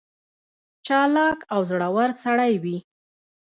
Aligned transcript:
چالاک 0.85 1.39
او 1.53 1.61
زړه 1.69 1.87
ور 1.95 2.09
سړی 2.23 2.53
وي. 2.63 2.77